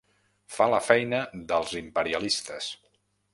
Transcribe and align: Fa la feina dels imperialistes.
Fa 0.53 0.65
la 0.73 0.79
feina 0.87 1.19
dels 1.51 1.75
imperialistes. 1.83 2.73